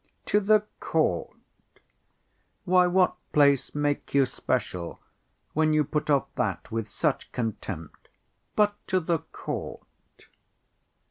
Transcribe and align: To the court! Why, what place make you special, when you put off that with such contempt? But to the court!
To 0.25 0.39
the 0.39 0.61
court! 0.79 1.29
Why, 2.65 2.87
what 2.87 3.17
place 3.33 3.75
make 3.75 4.15
you 4.15 4.25
special, 4.25 4.99
when 5.53 5.73
you 5.73 5.83
put 5.83 6.09
off 6.09 6.25
that 6.33 6.71
with 6.71 6.89
such 6.89 7.31
contempt? 7.31 8.09
But 8.55 8.75
to 8.87 8.99
the 8.99 9.19
court! 9.19 10.25